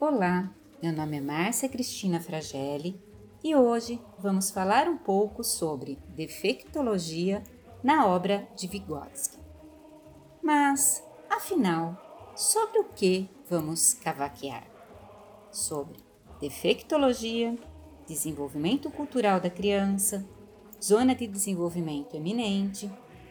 [0.00, 0.48] Olá,
[0.80, 3.02] meu nome é Márcia Cristina Fragelli
[3.42, 7.42] e hoje vamos falar um pouco sobre defectologia
[7.82, 9.40] na obra de Vygotsky.
[10.40, 12.00] Mas, afinal,
[12.36, 14.68] sobre o que vamos cavaquear?
[15.50, 15.98] Sobre
[16.40, 17.58] defectologia,
[18.06, 20.24] desenvolvimento cultural da criança,
[20.80, 22.88] zona de desenvolvimento eminente,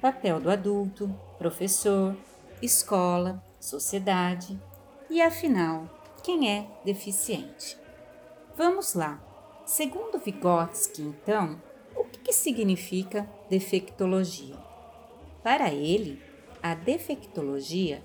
[0.00, 2.16] papel do adulto, professor,
[2.60, 4.60] escola, sociedade
[5.08, 5.97] e, afinal,
[6.28, 7.78] quem é deficiente.
[8.54, 9.18] Vamos lá.
[9.64, 11.58] Segundo Vygotsky, então,
[11.96, 14.54] o que, significa defectologia?
[15.42, 16.22] Para ele,
[16.62, 18.02] a defectologia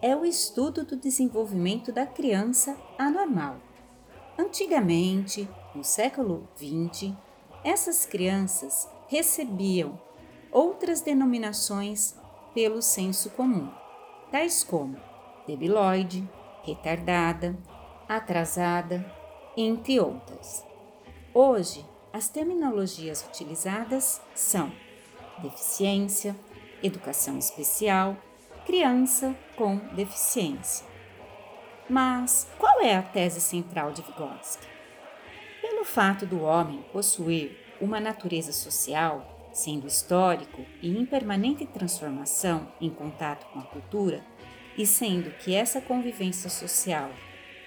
[0.00, 3.56] é o estudo do desenvolvimento da criança anormal.
[4.38, 7.14] Antigamente, no século XX,
[7.64, 10.00] essas crianças recebiam
[10.52, 12.14] outras denominações
[12.54, 13.68] pelo senso comum,
[14.30, 14.96] tais como
[15.48, 16.24] debilóide,
[16.66, 17.56] retardada,
[18.08, 19.04] atrasada,
[19.56, 20.64] entre outras.
[21.32, 24.72] Hoje, as terminologias utilizadas são
[25.38, 26.36] deficiência,
[26.82, 28.16] educação especial,
[28.64, 30.84] criança com deficiência.
[31.88, 34.66] Mas qual é a tese central de Vygotsky?
[35.60, 42.90] Pelo fato do homem possuir uma natureza social, sendo histórico e em permanente transformação em
[42.90, 44.24] contato com a cultura,
[44.76, 47.10] e sendo que essa convivência social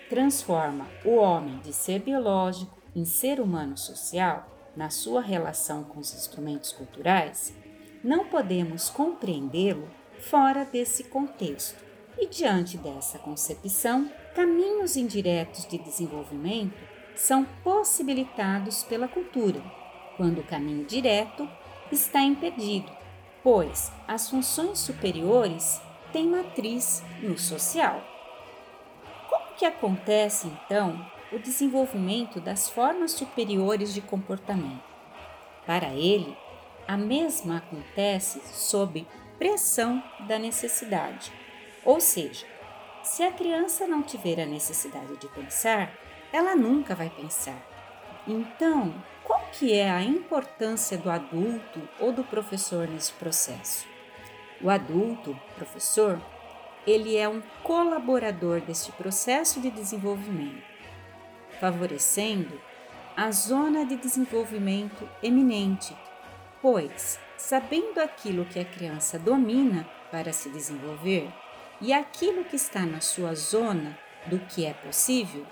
[0.09, 6.13] transforma o homem de ser biológico em ser humano social na sua relação com os
[6.13, 7.53] instrumentos culturais,
[8.03, 11.77] não podemos compreendê-lo fora desse contexto.
[12.17, 16.77] E diante dessa concepção, caminhos indiretos de desenvolvimento
[17.15, 19.61] são possibilitados pela cultura,
[20.17, 21.47] quando o caminho direto
[21.91, 22.91] está impedido,
[23.43, 25.81] pois as funções superiores
[26.11, 28.01] tem matriz no social.
[29.29, 34.83] Como que acontece então o desenvolvimento das formas superiores de comportamento?
[35.65, 36.35] Para ele,
[36.87, 39.05] a mesma acontece sob
[39.37, 41.31] pressão da necessidade.
[41.85, 42.45] Ou seja,
[43.03, 45.93] se a criança não tiver a necessidade de pensar,
[46.33, 47.57] ela nunca vai pensar.
[48.27, 48.93] Então,
[49.23, 53.87] qual que é a importância do adulto ou do professor nesse processo?
[54.61, 56.21] O adulto, professor,
[56.85, 60.63] ele é um colaborador deste processo de desenvolvimento,
[61.59, 62.59] favorecendo
[63.15, 65.95] a zona de desenvolvimento eminente,
[66.61, 71.31] pois, sabendo aquilo que a criança domina para se desenvolver
[71.81, 75.45] e aquilo que está na sua zona do que é possível,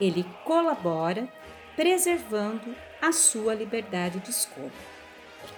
[0.00, 1.28] ele colabora
[1.74, 4.70] preservando a sua liberdade de escolha.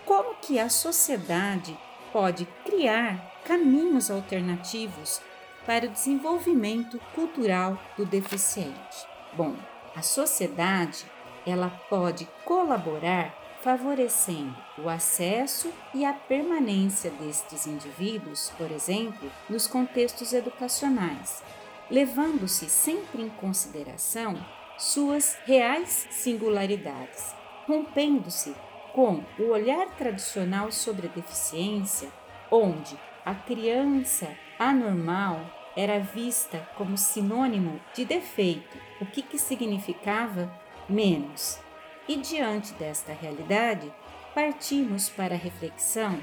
[0.04, 1.76] Como que a sociedade
[2.16, 5.20] pode criar caminhos alternativos
[5.66, 9.06] para o desenvolvimento cultural do deficiente.
[9.34, 9.54] Bom,
[9.94, 11.04] a sociedade
[11.46, 20.32] ela pode colaborar favorecendo o acesso e a permanência destes indivíduos, por exemplo, nos contextos
[20.32, 21.42] educacionais,
[21.90, 24.42] levando-se sempre em consideração
[24.78, 27.34] suas reais singularidades,
[27.66, 28.54] rompendo-se
[28.96, 32.08] com o olhar tradicional sobre a deficiência,
[32.50, 34.26] onde a criança
[34.58, 35.38] anormal
[35.76, 40.50] era vista como sinônimo de defeito, o que, que significava
[40.88, 41.60] menos.
[42.08, 43.92] E diante desta realidade,
[44.34, 46.18] partimos para a reflexão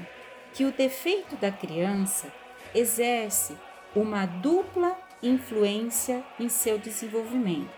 [0.52, 2.26] que o defeito da criança
[2.74, 3.56] exerce
[3.94, 7.70] uma dupla influência em seu desenvolvimento,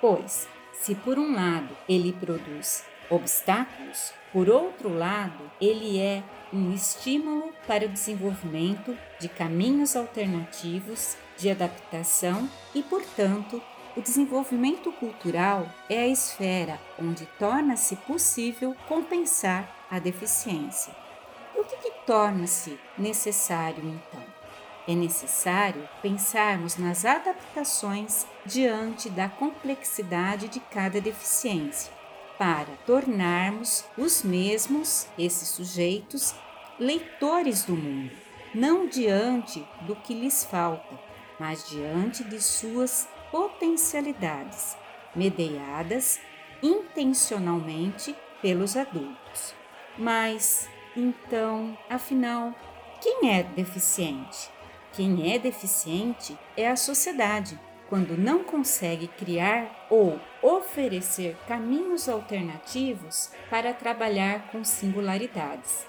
[0.00, 6.22] pois, se por um lado ele produz obstáculos, por outro lado, ele é
[6.52, 13.62] um estímulo para o desenvolvimento de caminhos alternativos de adaptação e, portanto,
[13.96, 20.92] o desenvolvimento cultural é a esfera onde torna-se possível compensar a deficiência.
[21.54, 24.24] O que, que torna-se necessário então?
[24.88, 31.92] É necessário pensarmos nas adaptações diante da complexidade de cada deficiência
[32.38, 36.34] para tornarmos os mesmos, esses sujeitos,
[36.78, 38.12] leitores do mundo,
[38.54, 40.98] não diante do que lhes falta,
[41.38, 44.76] mas diante de suas potencialidades,
[45.14, 46.20] mediadas
[46.62, 49.54] intencionalmente pelos adultos.
[49.96, 52.54] Mas, então, afinal,
[53.00, 54.50] quem é deficiente?
[54.92, 57.58] Quem é deficiente é a sociedade
[57.88, 65.86] quando não consegue criar ou oferecer caminhos alternativos para trabalhar com singularidades.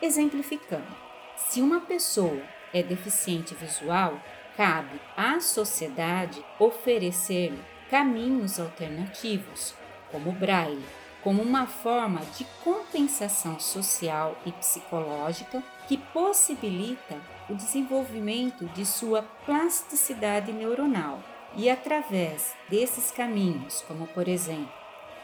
[0.00, 0.94] Exemplificando,
[1.36, 2.42] se uma pessoa
[2.72, 4.20] é deficiente visual,
[4.56, 7.52] cabe à sociedade oferecer
[7.90, 9.74] caminhos alternativos,
[10.10, 10.84] como o braille,
[11.22, 17.16] como uma forma de compensação social e psicológica que possibilita
[17.48, 21.33] o desenvolvimento de sua plasticidade neuronal.
[21.56, 24.72] E através desses caminhos, como por exemplo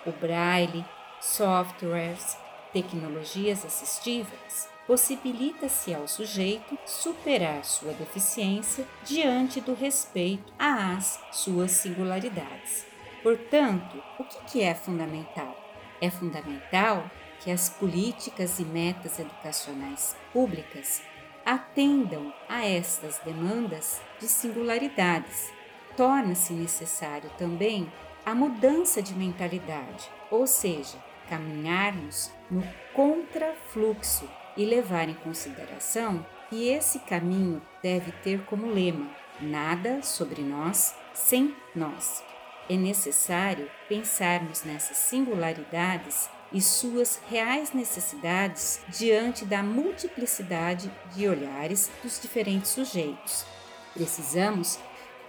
[0.06, 0.84] o braille,
[1.20, 2.38] softwares,
[2.72, 12.86] tecnologias assistivas, possibilita-se ao sujeito superar sua deficiência diante do respeito às suas singularidades.
[13.22, 15.56] Portanto, o que é fundamental?
[16.00, 17.10] É fundamental
[17.40, 21.02] que as políticas e metas educacionais públicas
[21.44, 25.52] atendam a estas demandas de singularidades.
[26.00, 27.92] Torna-se necessário também
[28.24, 30.96] a mudança de mentalidade, ou seja,
[31.28, 34.26] caminharmos no contrafluxo
[34.56, 39.10] e levar em consideração que esse caminho deve ter como lema:
[39.42, 42.24] nada sobre nós sem nós.
[42.66, 52.18] É necessário pensarmos nessas singularidades e suas reais necessidades diante da multiplicidade de olhares dos
[52.18, 53.44] diferentes sujeitos.
[53.92, 54.78] Precisamos,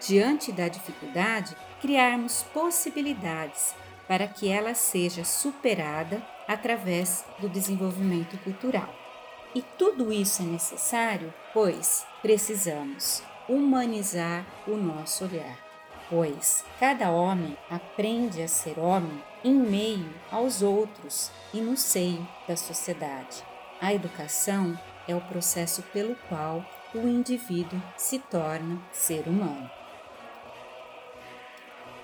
[0.05, 3.73] diante da dificuldade, criarmos possibilidades
[4.07, 8.93] para que ela seja superada através do desenvolvimento cultural.
[9.53, 15.57] E tudo isso é necessário, pois precisamos humanizar o nosso olhar,
[16.09, 22.55] pois cada homem aprende a ser homem em meio aos outros e no seio da
[22.55, 23.43] sociedade.
[23.79, 29.69] A educação é o processo pelo qual o indivíduo se torna ser humano.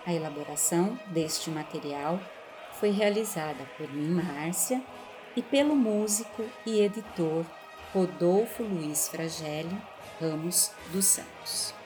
[0.08, 2.18] A elaboração deste material
[2.80, 4.82] foi realizada por mim, Márcia,
[5.36, 7.46] e pelo músico e editor
[7.94, 9.78] Rodolfo Luiz Fragelli
[10.18, 11.77] Ramos dos Santos.